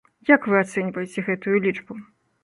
[0.29, 1.99] Як вы ацэньваеце гэтую лічбу?